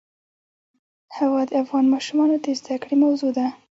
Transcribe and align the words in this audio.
هوا 1.15 1.41
د 1.49 1.51
افغان 1.61 1.85
ماشومانو 1.93 2.35
د 2.43 2.47
زده 2.59 2.75
کړې 2.81 2.95
موضوع 3.03 3.31
ده. 3.37 3.47